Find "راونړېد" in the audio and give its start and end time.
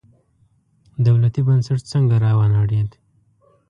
2.23-2.91